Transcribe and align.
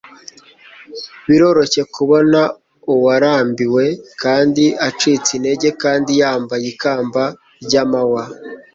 Biroroshye 1.27 1.81
kubona 1.95 2.39
uwarambiwe 2.93 3.85
kandi 4.21 4.63
acitse 4.87 5.29
intege 5.37 5.69
kandi 5.83 6.11
yambaye 6.21 6.65
ikamba 6.73 7.23
ryamahwa 7.65 8.23